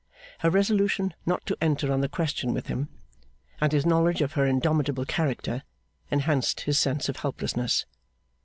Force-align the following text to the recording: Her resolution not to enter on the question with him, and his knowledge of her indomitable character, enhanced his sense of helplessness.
Her 0.39 0.49
resolution 0.49 1.13
not 1.27 1.45
to 1.45 1.55
enter 1.61 1.91
on 1.93 2.01
the 2.01 2.09
question 2.09 2.55
with 2.55 2.65
him, 2.69 2.89
and 3.61 3.71
his 3.71 3.85
knowledge 3.85 4.23
of 4.23 4.33
her 4.33 4.47
indomitable 4.47 5.05
character, 5.05 5.61
enhanced 6.09 6.61
his 6.61 6.79
sense 6.79 7.07
of 7.07 7.17
helplessness. 7.17 7.85